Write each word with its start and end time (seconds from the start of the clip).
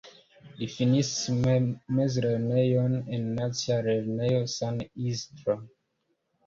Li 0.61 0.69
finis 0.75 1.11
mezlernejon 1.99 2.97
en 3.19 3.31
Nacia 3.37 3.81
Lernejo 3.91 4.43
San 4.59 4.85
Isidro. 5.15 5.63